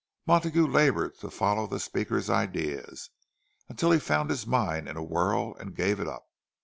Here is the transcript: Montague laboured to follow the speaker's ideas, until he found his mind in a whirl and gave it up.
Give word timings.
Montague 0.25 0.65
laboured 0.65 1.19
to 1.19 1.29
follow 1.29 1.67
the 1.67 1.79
speaker's 1.79 2.27
ideas, 2.27 3.11
until 3.69 3.91
he 3.91 3.99
found 3.99 4.31
his 4.31 4.47
mind 4.47 4.87
in 4.89 4.97
a 4.97 5.03
whirl 5.03 5.55
and 5.59 5.75
gave 5.75 5.99
it 5.99 6.07
up. 6.07 6.25